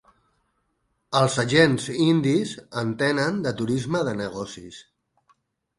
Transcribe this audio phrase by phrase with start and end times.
[1.19, 4.83] Els agents indis entenen de turisme de negocis